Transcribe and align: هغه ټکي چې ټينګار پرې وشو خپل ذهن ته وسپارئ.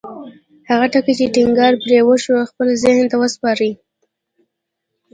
هغه 0.69 0.85
ټکي 0.93 1.13
چې 1.19 1.33
ټينګار 1.35 1.73
پرې 1.83 1.99
وشو 2.07 2.35
خپل 2.49 2.67
ذهن 2.83 3.05
ته 3.11 3.15
وسپارئ. 3.21 3.71